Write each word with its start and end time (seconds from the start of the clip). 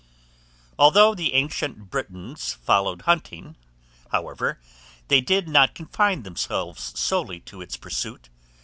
ALTHOUGH 0.79 1.13
THE 1.13 1.33
ANCIENT 1.35 1.91
BRITONS 1.91 2.53
FOLLOWED 2.53 3.03
HUNTING, 3.03 3.55
however, 4.09 4.57
they 5.09 5.21
did 5.21 5.47
not 5.47 5.75
confine 5.75 6.23
themselves 6.23 6.99
solely 6.99 7.39
to 7.41 7.61
its 7.61 7.77
pursuit. 7.77 8.29